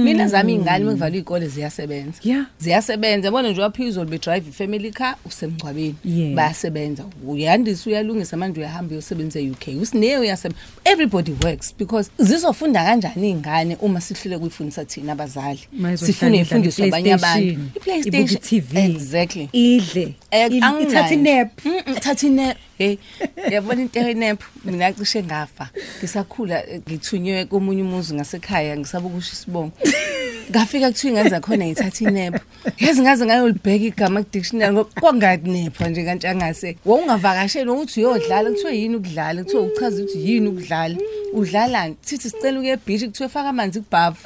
[0.04, 2.18] mina zami iy'ngane uma kuvalwa iy'kole ziyasebenza.
[2.24, 2.46] Yeah.
[2.58, 5.94] ziyasebenza yabona nje waphezulu bedrive i-family car usemngcwabeni.
[6.04, 6.34] Yeah.
[6.34, 7.04] bayasebenza.
[7.26, 14.00] Uyandisa uyalungisa manje uyahamba uyosebenza e-UK usine uyasebenza everybody works because zizofunda kanjani iy'ngane uma
[14.00, 15.60] sihlule kuyifundisa thina abazali?
[15.72, 17.60] Ma izohlala sifune idlala ifundiswe abanye abantu.
[17.76, 19.48] i-PlayStation, ibuke i-TV exactly.
[19.52, 20.88] idle Eh, idle, anginayo.
[20.88, 21.48] ithathe inap.
[21.64, 22.56] Mm, mm, thatha inap.
[22.78, 22.98] Hey
[23.50, 25.70] yabona into enap mina cishe ngafa.
[25.98, 29.72] Ngisakhula eh, ngithunywe komunye umuzi ngasekhaya ngisaba ukusho isibongo.
[30.50, 32.40] Ngafika kuthiwa ingane zakhona ngithatha inap.
[32.78, 39.42] Yazi ngaze ngayolibheka igama ku-dictionary ngoba kwanganepha nje kantshangase wawungavakasheli wokuthi uyodlala kuthiwa yini ukudlala?
[39.44, 40.96] Kuthiwa uchaza ukuthi yini ukudlala.
[41.32, 44.18] Udlalani sithi sicela ukuye ebhishi kuthiwa faka amanzi kubhavu.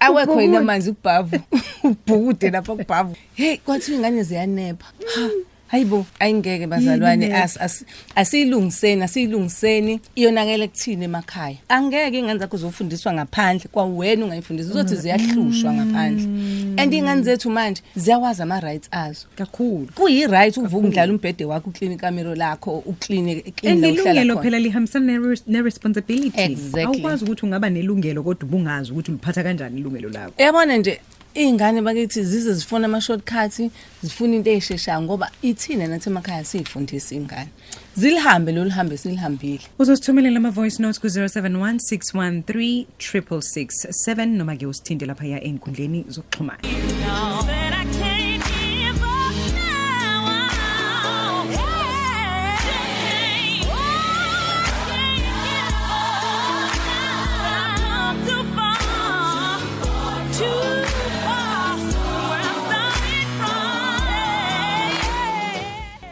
[0.00, 1.36] Awekho yini amanzi kubhavu
[1.84, 4.86] ubhukude lapha kubhavu heyi kwathiwa ingane ziyanepha.
[5.14, 5.28] Ha
[5.70, 7.36] hayibo ayingeke bazalwane Yini?
[7.38, 11.56] as- as- asiyilungiseni asiyilungiseni iyonakele kuthini emakhaya?
[11.68, 16.24] Angeke iy'ngane zakho zofundiswa ngaphandle kwawena ungayifundisa uzothi ziyahlushwa ngaphandle.
[16.82, 19.26] And iy'ngane zethu manje ziyawazi ama-rights azo.
[19.36, 19.88] Kakhulu.
[19.94, 23.32] Kuyi-right ukuvuka udlala umbhede wakho ukline ikamero lakho ukline
[23.64, 24.42] and la uhlala ilungelo khona.
[24.42, 26.40] phela lihambisana ne- ne-responsibility.
[26.42, 26.82] Exactly.
[26.84, 30.32] awukwazi ukuthi ungaba nelungelo kodwa ubungazi ukuthi uliphatha kanjani ilungelo lakho.
[30.38, 31.00] Uyabona nje
[31.34, 33.70] iy'ngane bakithi zize zifuna ama-shortcut
[34.02, 37.50] zifuna into ey'sheshayo ngoba ithina nathi emakhaya siy'fundisa iy'ngane
[37.96, 39.62] zilihambe lolu hambe silihambile.
[39.78, 46.60] Uzosithumelela ama-voice notes ku-071 613 667 noma-ke usithinte laphaya ey'nkundleni zokuxhumana.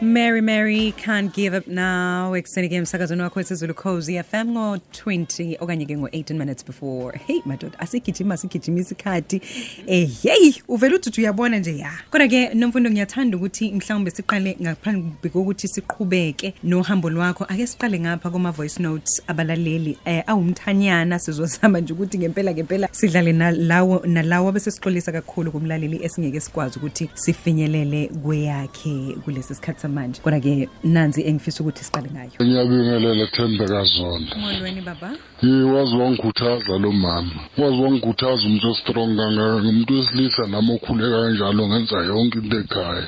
[0.09, 2.33] Mary mary can't give up now.
[2.35, 7.17] Ekuseni ke emsakazweni wakho esezulu cozy fm ngo-20 okanye-ke ngo-18 minutes before.
[7.27, 9.41] Hey madoda asigijima sigijima isikhathi.
[9.87, 11.91] Eh yeyi uvele uthi uthi uyabona nje ya.
[12.11, 17.45] Kodwa-ke nomfundo ngiyathanda ukuthi mhlawumbe siqale ngaphambi kokuthi siqhubeke nohambo lwakho.
[17.45, 24.01] Ake siqale ngapha kuma-voice notes abalaleli eh awumthanyana sizozama nje ukuthi ngempela ngempela sidlale nalawo
[24.05, 31.63] nalawo abesesixolisa kakhulu kumlaleli esingeke sikwazi ukuthi sifinyelele kweyakhe kulesi sikhathi samanje kodwa-ke nanzi engifisa
[31.63, 32.31] ukuthi siqale ngayo.
[32.41, 35.11] Ngiyabingelela thembeka zona molweni baba?
[35.41, 37.31] Yi wazi wangikhuthaza lo mama.
[37.57, 43.07] Wazi wangikhuthaza umuntu ostrong kangaka ngumuntu wesilisa nami okhuleka kanjalo ngenza yonke into ekhaya.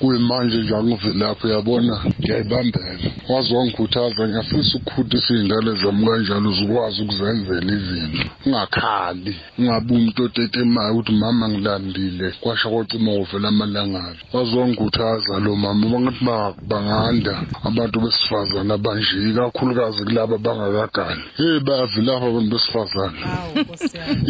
[0.00, 3.10] Kuyimanje nje angivelapho yabona ngiyayibambela.
[3.28, 8.24] Wazi wangikhuthaza ngiyafisa ukukhutisa iy'ngane zami kanjalo zikwazi ukuzenzela izinto.
[8.46, 12.30] Ungakhali ungabi umuntu otetemayo ukuthi mama ngilandile.
[12.40, 15.86] Kwasha kwacima uvela amalangabi wazi wangikhuthaza lo mama.
[15.88, 17.34] Bangathi ba- banganda
[17.68, 21.22] abantu besifazane abanje ikakhulukazi kulaba bangakagani.
[21.36, 23.18] Hey bayavilapha abantu besifazane.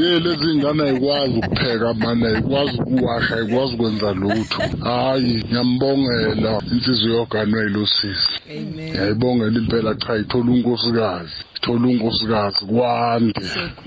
[0.01, 4.61] Ye lezi ngane ayikwazi ukupheka mani ayikwazi ukuwasha ayikwazi ukwenza lutho.
[4.85, 8.33] Hayi ngiyambongela insizwe yoganwe yilosisi
[8.91, 13.41] ngiyayibongela impela cha ithola unkosikazi ithola unkosikazi kwande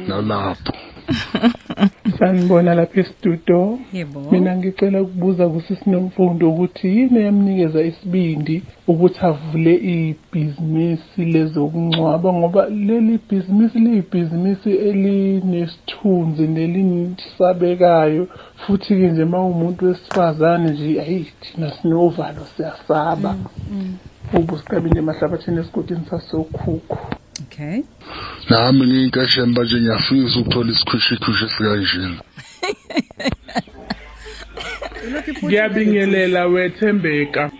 [0.07, 0.73] nalapho.
[2.19, 4.19] sanibona lapha esitudio yebo.
[4.31, 8.55] Mina ngicela ukubuza kusisinomfundo ukuthi yini eyamnikeza isibindi
[8.87, 18.27] ukuthi avule ibhizinisi lezokungcwaba ngoba leli bhizinisi liyibhizinisi elinesithunzi nelinisabekayo.
[18.61, 23.35] Futhi-ke nje uma umuntu wesifazane nje ayi thina sinovalo siyasaba.
[24.37, 27.20] Ubu sigabile emahlabathini esigodini sasokhukhu.
[27.51, 27.83] Okay.
[28.49, 32.21] Nami ngiyinkashemba nje ngiyafisa ukuthola isikhwishikhwishi esikanjena
[35.43, 37.51] ngiyabingelela wethembeka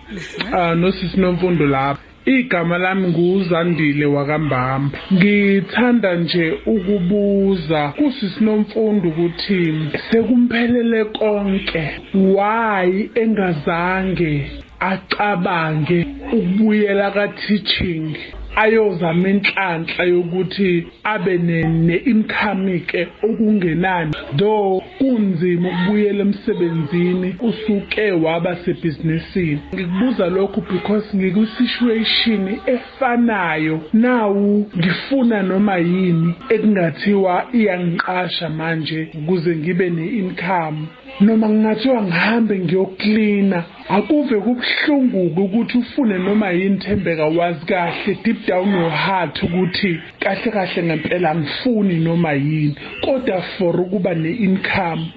[0.52, 2.02] ah nosisi nomfundo lapha.
[2.24, 4.98] Igama lami nguzandile wakambamba.
[5.12, 11.82] Ngithanda nje ukubuza kusisi nomfundo ukuthi sekumphelele konke
[12.14, 14.50] why engazange
[14.80, 18.16] acabange ukubuyela ka teaching
[18.56, 24.12] ayozama inhlanhla yokuthi abe ne-income ke okungenani.
[24.36, 29.60] Though kunzima ukubuyela emsebenzini usuke waba sebhizinisini.
[29.74, 33.80] Ngikubuza lokhu because ngikwi-situation efanayo.
[33.92, 40.88] Nawu ngifuna noma yini ekungathiwa iyangiqasha manje ukuze ngibe ne-income
[41.20, 48.70] noma ngingathiwa ngihambe ngiyoklina akuve kubuhlungu-ke ukuthi ufune noma yini thembeka wazi kahle deep down
[48.70, 55.12] your heart ukuthi kahle kahle ngempela angifuni noma yini kodwa for ukuba ne-income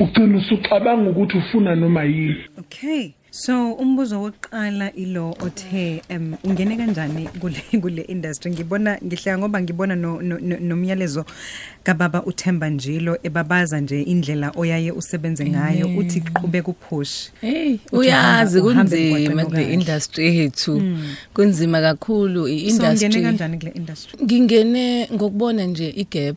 [0.00, 3.14] ugcina usucabanga ukuthi ufuna noma yini Okay.
[3.34, 9.96] So umbuzo wokuqala ilo othe em ungene kanjani kule kule industry ngibona ngihleka ngoba ngibona
[9.96, 11.24] no, no, no, nomyalezo
[11.82, 18.58] kababa uThemba Njilo ebabaza nje indlela oyaye usebenze ngayo uthi qhubeka upush Hey, Uthi uyazi
[18.60, 19.74] uhamba- uhambe kunzima emgwaqweni kule okahle.
[19.74, 20.82] industry yethu.
[21.34, 23.22] Kunzima kakhulu so ungene i-industry.
[23.22, 26.36] kanjani kule industry Ngingene ngokubona nje igap.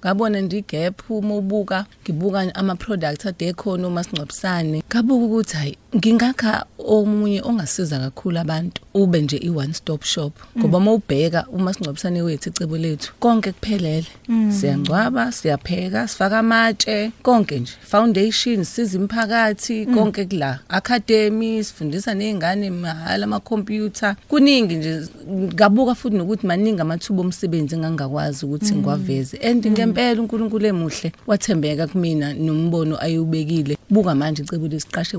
[0.00, 4.82] Ngabona nje igap uma ubuka ngibuka ama products ade khona uma singcwabisane.
[4.88, 10.78] Kabuka ukuthi hayi ngingakha omunye ongasiza kakhulu abantu ube nje i one stop shop ngoba
[10.78, 14.06] uma ubheka uma singcwabisane wethu icebo lethu konke kuphelele.
[14.60, 17.72] Siyangcwaba, siyapheka, sifaka amatshe, konke nje.
[17.80, 20.58] Foundation siza imphakathi, konke kula.
[20.68, 24.16] Academy sifundisa nezingane mahala ama computer.
[24.28, 25.02] Kuningi nje
[25.54, 29.38] ngabuka futhi nokuthi maningi amathuba omsebenzi engangakwazi ukuthi ngiwaveze.
[29.42, 33.78] And ngempela uNkulunkulu emuhle wathembeka kumina nombono ayubekile.
[33.90, 35.16] Buka manje icebo lesiqashe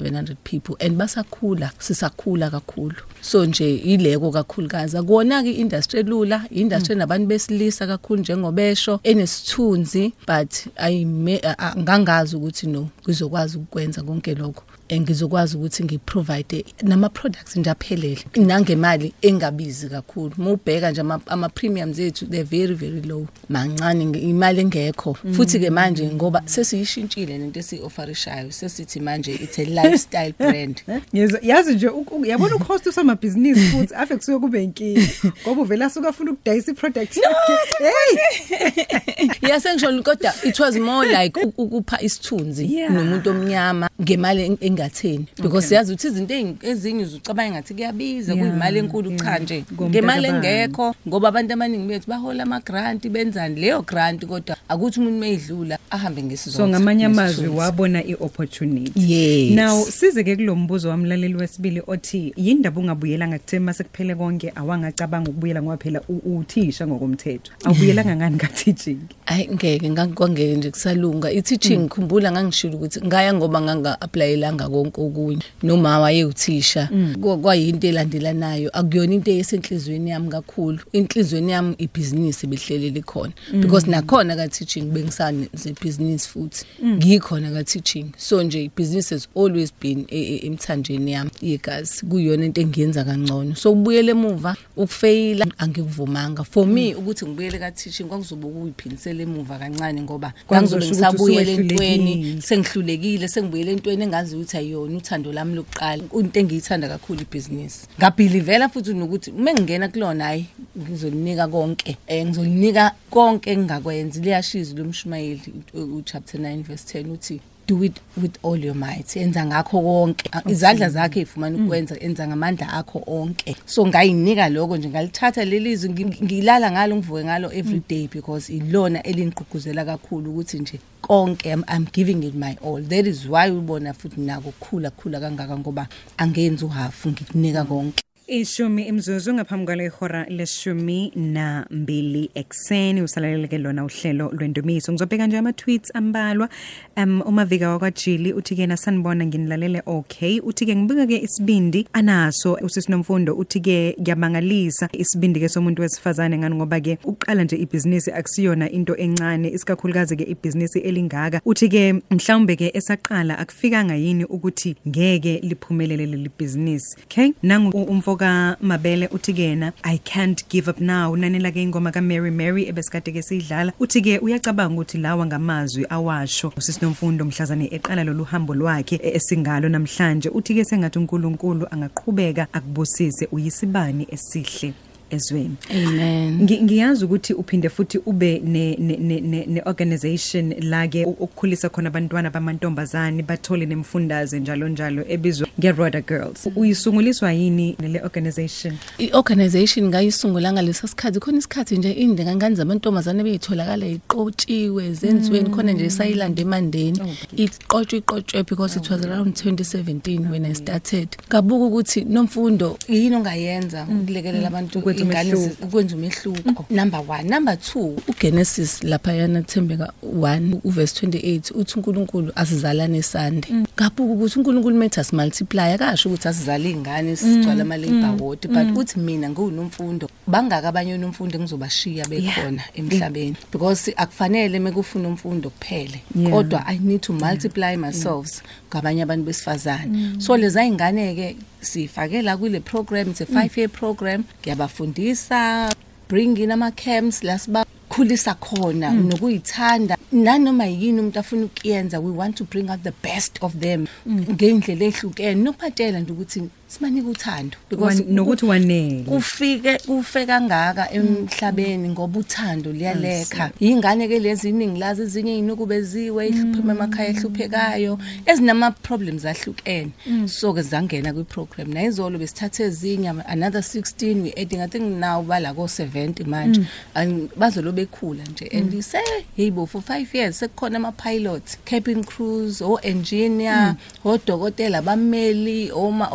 [0.00, 2.94] 1700 people and basakhula, sisakhula kakhulu.
[3.20, 4.96] So nje ileko kakhulukazi.
[4.98, 12.36] Akuona ke industry elula, industry nabantu besilisa kakhulu njengobesho enesithunzi but ayime a- a- ngangazi
[12.36, 14.62] ukuthi no ngizokwazi ukwenza konke lokho.
[14.88, 18.18] Engizokwazi ukuthi ngiprovide nama products nje aphelele.
[18.36, 20.32] Nangemali engabizi kakhulu.
[20.38, 23.26] Mubheka nje ama, ama premiums ethu they very very low.
[23.48, 25.14] Mancane nge- imali engekho.
[25.32, 30.82] Futhi ke manje ngoba sesiyishintshile lento esiofferishayo sesithi manje it's a lifestyle brand.
[31.12, 35.08] Yezo yazi nje uk- uk- yabona ukhost usamabhizinisi futhi afe kusuke kube inkingi
[35.46, 37.84] ngoba uvela asuka afuna ukudayisa iproduct yakhe.
[37.84, 39.28] hey!
[39.50, 42.90] yasengisho kodwa it was more like u- ukupha isithunzi Yeah.
[42.92, 48.46] nomuntu omnyama ngemali en- engatheni because siyazi ukuthi izinto ezing- ezinye uzucabanga ngathi kuyabiza Yeah,
[48.46, 49.40] kuyimali enkulu cha yeah.
[49.42, 49.64] nje.
[49.76, 50.46] Komntu ngemali akabani.
[50.46, 55.78] engekho ngoba abantu abaningi bethu bahola ama grant benzani leyo grant kodwa akuthi umuntu mayidlula
[55.90, 57.58] ahambe ngesizotha so ngamanye amazwi nesithunzi.
[57.60, 58.92] wabona i-opportunity.
[59.12, 59.50] Yes.
[59.54, 64.52] now size ke kulombuzo wamlaleli wesibili othi yindaba ungabuyela ngakuthema sekuphele konke?
[64.56, 67.52] Awangacabanga ukubuyela ngoba phela u- uthisha ngokomthetho.
[67.64, 68.98] Awubuyelanga ngani ka-teaching?
[69.24, 71.30] Hayi ngeke ngakwangeke nje kusalunga.
[71.30, 75.42] I-teaching ngikhumbula ngangishilo ukuthi ngaya ngoba nganga-aplayelanga konke okunye.
[75.62, 76.88] Noma wayewuthisha
[77.20, 78.70] Kwa- kwayinto elandelanayo.
[78.72, 80.78] Akuyona into esenhlizweni yami kakhulu.
[80.92, 83.32] Inhlizweni yami ibhizinisi behlelele khona.
[83.52, 86.64] Because nakhona ka-teaching bengisanebhizinisi futhi.
[86.84, 88.12] Ngikhona ka-teaching.
[88.16, 92.06] So nje ibhizinisi has always been e- e- emthanjeni yami yegazi.
[92.06, 93.54] Kuyiyona into engiyenza kangcono.
[93.56, 96.44] So ukubuyela emuva ukufeyila angikuvumanga.
[96.44, 102.10] For me ukuthi ngibuyele ka-teaching kwakuzobe kuyiphindisela emuva kancane ngoba ngangizobe Kwakuzosho ukuthi ngisabuyela entweni
[102.10, 102.40] usuwehlulekile.
[102.42, 108.94] sengihlulekile sengibuyele entweni engazi ukuthi ayona uthando lami lokuqala into engiyithanda kakhulu ibhizinisi ngabhilivela futhi
[108.94, 110.46] nokuthi uma ngingena kulona hayi
[110.78, 117.82] ngizolinika konke um ngizolinika konke engingakwenzi liyashizi lomshumayeli u- uchapter 9 verse 10 uthi do
[117.84, 119.16] it with all your might.
[119.16, 120.28] Enza ngakho konke.
[120.32, 123.56] A- izandla zakhe ifumana ukwenza enza ngamandla akho onke.
[123.66, 129.02] So ngayinika lokho nje ngalithatha lelizwi ngi- ngilala ngalo ngivuke ngalo every day because ilona
[129.02, 132.80] elingigqugquzela kakhulu ukuthi nje konke I'm, I'm giving it my all.
[132.82, 138.03] That is why ubona futhi nako kukhula kukhula kangaka ngoba angenzi uhafu ngikunika konke.
[138.26, 144.92] Ishumi imzuzu ngaphambi kwale ihora leshumi na mbili ekuseni usalaleleke lona uhlelo lwendumiso.
[144.92, 146.48] Ngizobheka nje ama-tweets ambalwa.
[146.96, 150.40] Um umavika wakwajili uthi-ke nasanibona nginilalele okay.
[150.40, 158.12] Uthi-ke ngibuka-ke isibindi anaso usisinomfundo uthi-ke ngiyamangalisa isibindi-ke somuntu wesifazane ngani ngoba-ke ukuqala nje ibhizinisi
[158.12, 161.40] akusiyona into encane isikakhulukazi-ke ibhizinisi elingaka.
[161.44, 166.96] Uthi-ke mhlawumbe-ke esaqala akufikanga yini ukuthi ngeke liphumelele leli bhizinisi.
[167.04, 167.32] Okay?
[167.42, 171.14] Nangu u- umfo umfo kaMabele uthi kena I can't give up now.
[171.16, 176.52] Nanela ke ingoma kaMary Mary ebesikade ke sidlala uthi ke uyacabanga ukuthi lawa ngamazwi awasho.
[176.58, 180.28] Sisinomfundo mhlazane eqala lolu hambo lwakhe e- esingalo namhlanje.
[180.28, 184.74] Uthi ke sengathi uNkulunkulu angaqhubeka akubusise uyisibani esihle.
[185.10, 185.56] Ezweni.
[185.70, 186.40] Amen.
[186.42, 191.10] Ngi- ngiyazi ukuthi uphinde futhi ube ne ne ne, ne, ne organization la ke u-
[191.10, 196.48] ukukhulisa khona abantwana bamantombazane bathole nemfundaze njalo njalo ebizwa ngeRoda Girls.
[196.56, 198.74] Uyisunguliswa yini le organization?
[198.98, 201.20] I-organization ngayisungula ngalesa sikhathi.
[201.20, 207.00] Khona isikhathi nje indingangane zamantombazane beyitholakala iqotshiwe zenziweni khona nje sayilanda emandeni.
[207.36, 211.08] Iqotshwe iqotshwe because it was around 2017 when I started.
[211.28, 215.64] Kabuka ukuthi nomfundo yini ongayenza ukulekelela abantu Ukwenza ingane zi- umehluko.
[215.66, 216.64] ukwenza umehluko.
[216.70, 223.48] Number 1 number 2 uGenesis lapha yana Thembeka 1 uverse 28 uthi uNkulunkulu asizalane sande.
[223.76, 228.98] Kabuka ukuthi uNkulunkulu methi asimultiply akasho ukuthi asizale izingane sigcwala ama labor ward but uthi
[229.00, 233.36] mina ngiwunomfundo bangaka abanye nomfundo engizobashiya bekhona emhlabeni.
[233.52, 236.30] Because akufanele mekufuna umfundo kuphele Yeah.
[236.32, 240.20] kodwa i need to multiply myself ngabanye abantu besifazane.
[240.20, 244.24] So leza ingane ke sifakela kule program it's a 5 year program.
[244.42, 245.70] Ngiyabafundisa
[246.08, 249.96] bring in ama camps lasibakhulisa khona nokuyithanda.
[250.12, 254.84] Nanoma yini umuntu afuna ukuyenza we want to bring out the best of them ngendlela
[254.84, 255.42] ehlukene.
[255.42, 259.04] Nokuphatela nje ukuthi sibanike uthando Wan- nokuthi wanele.
[259.04, 263.50] kufike kufe kangaka emhlabeni ngoba uthando liyalekha.
[263.60, 269.90] Ingane ke lezi iningi lazi ezinye inukubeziwe ihluphe emakhaya ehluphekayo ezinama problems ahlukene.
[270.26, 275.22] So ke zangena kwi program nayizolo besithathe ezinye another 16 we adding i think now
[275.22, 276.60] bala ko 70 manje
[276.94, 282.62] and bazolo bekhula nje and say yebo for 5 years sekukhona ama pilots cabin crews
[282.62, 286.08] o engineer odokotela bameli oma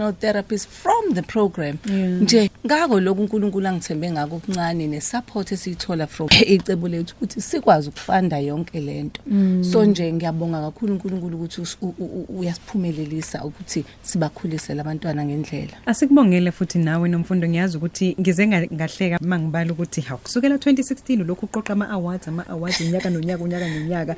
[0.00, 1.78] occupational therapists from the program.
[2.20, 8.38] Nje ngako lokhu uNkulunkulu angithembe ngako okuncane nesupport esiyithola from icebo lethu ukuthi sikwazi ukufanda
[8.38, 9.20] yonke lento.
[9.62, 15.72] So nje ngiyabonga kakhulu uNkulunkulu ukuthi us- u- u- u- uyasiphumelelisa ukuthi sibakhulise labantwana ngendlela.
[15.86, 17.48] Asikubongele futhi nawe nomfundo.
[17.48, 22.46] Ngiyazi ukuthi ngize nga- ngahleka mangibala ukuthi ha kusukela 2016 lokhu uqoqa ama awards ama
[22.48, 24.16] awards unyaka nonyaka unyaka nonyaka.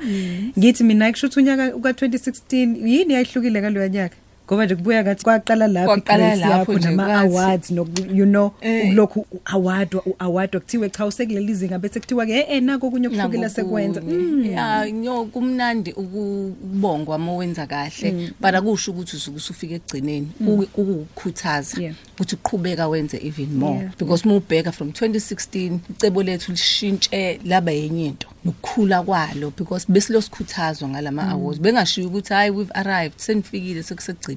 [0.59, 4.15] Ngithi mina kushuthi unyaka ka 2016 yini yayihlukile kaloya nyaka?
[4.47, 7.87] Ngoba nje kubuya kathi kwaqala lapho Kwaqala igrace lapho yakho nje, nama kwathi- awards no
[8.13, 8.93] you know Eh.
[8.93, 14.01] lokhu award award kuthiwe cha usekuleli zinga bese kuthiwa ke eh nako kunye okuhlukile sekwenza
[14.01, 14.45] Mm.
[14.45, 21.81] ya nyo kumnandi ukubongwa uma wenza kahle but akusho ukuthi usuke usufika ekugcineni Ku- kukukhuthaza
[21.81, 21.95] Yeah.
[22.15, 23.91] ukuthi uqhubeka wenze even more Yeah.
[23.99, 30.89] because uma ubheka from 2016 icebo lethu lishintshe laba yenye into nokukhula kwalo because besilokukhuthazwa
[30.89, 33.83] ngalama awards bengashiyo ukuthi hayi we've arrived senifikile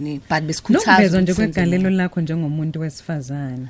[0.06, 1.96] sekusekugcineni but besikhuthazwa Nokuvezwa nje ukuthi senze kwegalelo more.
[1.96, 3.68] lakho njengomuntu wesifazana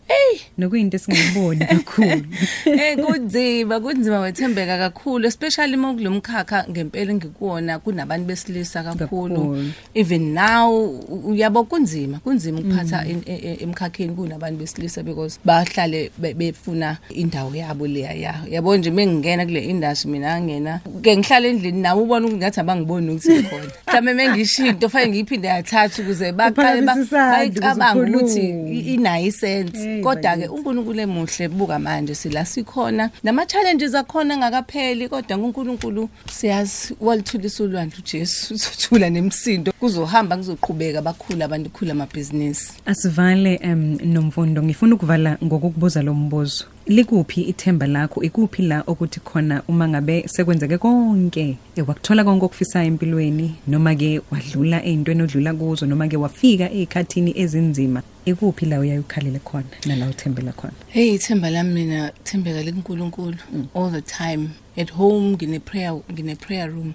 [0.59, 2.25] nokuyinto esingayiboni kakhulu.
[2.65, 9.35] Eh kunzima kunzima wethembeka kakhulu especially uma kulomkhakha ngempela engikuwona kunabantu besilisa kakhulu.
[9.37, 9.71] Kakhulu.
[9.95, 10.75] even now
[11.09, 16.97] u- uyabo kunzima kunzima ukuphatha en- e- e- emkhakheni kunabantu besilisa because bahlale be- befuna
[17.11, 18.35] indawo yabo leya ya.
[18.51, 23.11] Yabo nje mengingena kule industry mina ngena ke ngihlala endlini nawe ubona ukuthi ngathi abangiboni
[23.11, 28.41] ukuthi khona mhlawumbe mengishinto fanele ngiyiphinde yathatha ukuze baqale ba- Uphakamise isandla ukuze bayicabanga ukuthi
[28.41, 28.71] ukhulume.
[28.71, 30.49] i- inayo isense Hey, kodwa ke bakithi.
[30.55, 37.99] uNkulunkulu emuhle buka manje sila sikhona nama challenges akhona ngakapheli kodwa uNkulunkulu siyazi walithulisa ulwandle
[37.99, 46.03] uJesu uzothula nemsindo kuzohamba kuzoqhubeka bakhula abantu khula amabhizinisi Asivale em nomfundo ngifuna ukuvala ngokukubuza
[46.03, 46.65] lo mbuzo.
[46.87, 48.23] Likuphi ithemba lakho?
[48.23, 51.57] Ikuphi la ukuthi khona uma ngabe sekwenzeke konke?
[51.77, 58.03] Ekwakuthola konke okufisayo empilweni noma ke wadlula ezintweni odlula kuzo noma ke wafika ezikhathini ezinzima.
[58.25, 60.75] Ikuphi la uyayukhalele khona nala uthembela khona?
[60.89, 63.39] hey ithemba lami mina thembeka lekuNkulunkulu
[63.75, 66.95] all the time at home ngine prayer ngine prayer room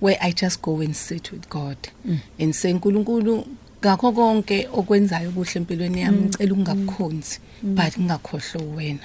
[0.00, 1.76] where i just go and sit with god
[2.38, 3.46] and say nkulunkulu
[3.80, 9.00] ngakho konke okwenzayo kuhle empilweni yami ngicela ungakukhonzi but ngingakhohlwa wena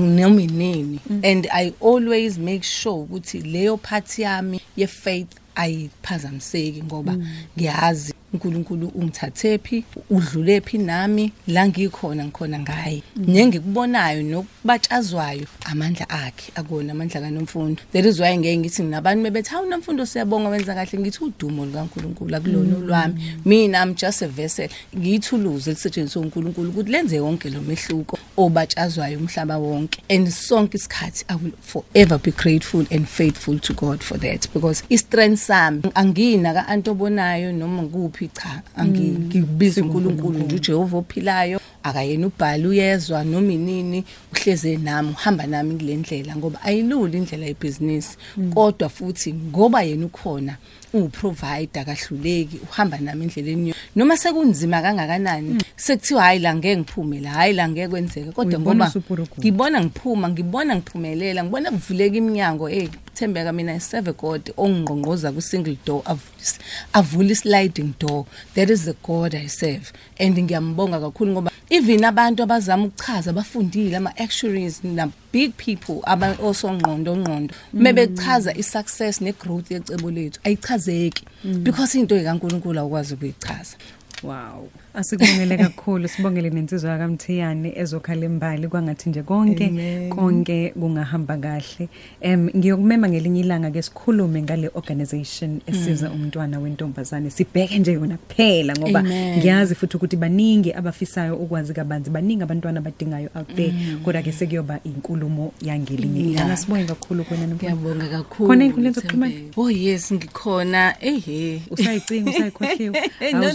[0.00, 1.00] noma inini.
[1.24, 7.16] And i always make sure ukuthi leyo part yami ye faith ayiphazamiseki ngoba
[7.58, 11.32] ngiyazi uNkulunkulu ungithathephi udlulephi nami?
[11.48, 13.02] La ngikhona ngikhona ngaye.
[13.16, 17.82] Nengikubonayo nokubatshazwayo amandla akhe akona amandla kaNomfundo.
[17.92, 20.98] That is why ngeke ngithi nabantu bebethi hawu Nomfundo siyabonga wenza kahle.
[20.98, 24.68] Ngithi udumo likaNkulunkulu akulona olwami mina i'm just a vessel.
[24.96, 30.02] Ngiyithuluze elisetshenziswa uNkulunkulu ukuthi lenze wonke lo mehluko obatshazwayo umhlaba wonke.
[30.08, 34.48] And sonke isikhathi i will forever be grateful and faithful to God for that.
[34.52, 37.82] Because i-strength sami angina ka-antobonayo noma
[38.28, 40.38] kuphi cha angikubiza uNkulunkulu.
[40.38, 41.60] nje uJehova ophilayo.
[41.82, 48.16] Akayena ubhali uyezwa noma inini uhleze nami uhamba nami kule ndlela ngoba ayilula indlela yebhizinisi.
[48.54, 50.56] Kodwa futhi ngoba yena ukhona
[50.92, 57.30] uwuprovider kahluleki uhamba nami endleleni yo- noma sekunzima kangakanani sekuthiwa hayi la ngeke ngiphume la
[57.30, 59.40] hayi la ngeke kwenzeke kodwa Uyibona ngoba usupurugudu.
[59.40, 65.76] ngibona ngiphuma ngibona ngiphumelela ngibona kuvuleka iminyango hey thembeka mina iseve god ongqongqoza ku single
[65.86, 66.58] door avulisa
[66.92, 68.26] avula sliding door.
[68.54, 69.92] That is the god i serve.
[70.18, 76.36] And ngiyambonga kakhulu ngoba even abantu abazama ukuchaza bafundile ama actuaries na big people aba
[76.42, 81.24] osongqondo ngqondo mebechaza i-success ne-growth yecebo lethu ayichazeki.
[81.44, 83.76] Because into ekaNkuluNkulu awukwazi ukuyichaza.
[84.22, 84.68] Wow.
[84.96, 91.88] Asikubongele kakhulu sibongele nensizwa yakamthiyane ezokhala imbali kwangathi nje konke konke kungahamba kahle.
[92.20, 97.30] Em ngiyokumema ngelinye ilanga ke sikhulume ngale organization esiza umntwana wentombazane.
[97.30, 99.38] Sibheke nje yona kuphela ngoba Amen.
[99.38, 103.74] ngiyazi futhi ukuthi baningi abafisayo ukwazi kabanzi baningi abantwana abadingayo out there
[104.04, 106.30] kodwa ke sekuyoba inkulumo yangelinye Yeah.
[106.32, 106.56] ilanga.
[106.56, 107.72] Sibonge kakhulu kuwena nomfana.
[107.76, 109.32] ngiyabonga kakhulu Khona inkulumo zokuxhumana?
[109.32, 109.60] Thembeka.
[109.60, 113.00] oh yes ngikhona ehe Usayicinga usayikhohliwe.
[113.32, 113.50] no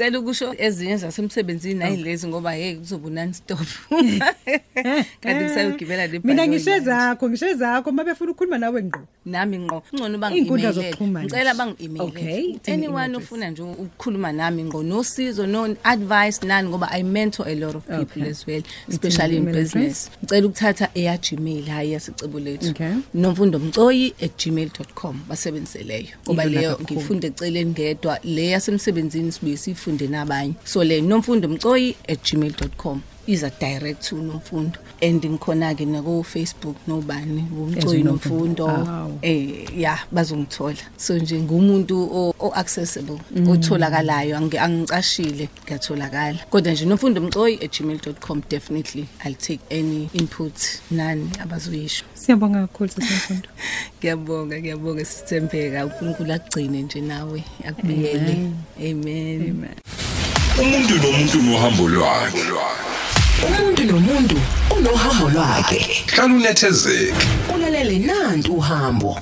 [0.00, 0.14] no Awuzoyishiya- ngiyicingi Oh.
[0.14, 3.66] ngicela ukusho ezinye zasemsebenzini ayilezi ngoba hey kuzoba non stop
[5.20, 9.00] kanti kusayogibela ne Mina ngishe zakho, ngishe zakho mabefuna ukukhuluma nawe ngqo.
[9.26, 11.24] nami ngqo ngcono Iy'nkundla bangi-emailele zokuxhumana.
[11.26, 12.70] ngicela bangi-emailele Okay, futhi.
[12.72, 17.48] any anyone email ofuna nje ukukhuluma nami ngqo nosizo no advice nani ngoba i mentor
[17.48, 18.30] a lot of people Okay.
[18.30, 22.92] as well especially in email business ngicela ukuthatha eya Gmail hayi yasicebo lethu Okay.
[23.14, 27.00] nomfundo mcoyi@gmail.com basebenzise leyo ngoba Ilula leyo kakhulu.
[27.00, 30.54] ngifunde eceleni ngedwa le yasemsebenzini sibuye sifunde nabanye.
[30.64, 37.78] So le nomfundo mcoyi@gmail.com iza direct to nomfundo and ngikhona ke nako Facebook nobani umcoyi
[38.00, 38.66] Ezinomfundo.
[38.66, 39.18] nomfundo Wow.
[39.22, 40.76] eh ya bazongithola.
[40.96, 43.48] So nje ngumuntu o- o accessible Mm.
[43.48, 44.36] otholakalayo.
[44.36, 46.38] Angi- angicashile ngiyatholakala.
[46.50, 50.54] Kodwa nje nomfundo mcoyi@gmail.com definitely i'll take any input
[50.90, 52.04] nani abazoyisho.
[52.14, 53.48] Siyabonga kakhulu sesimfundo.
[53.98, 55.04] ngiyabonga ngiyabonga.
[55.04, 55.86] Sithembeka.
[55.86, 59.66] uNkulunkulu akugcine nje nawe akubiyele amen.
[60.60, 62.42] Umuntu nomuntu nohambo lwakhe.
[63.42, 64.36] Umuntu nomuntu
[64.76, 66.04] unohambo lwakhe.
[66.06, 67.14] hlala unethezeke
[67.54, 69.20] Ulalele nantu uhambo.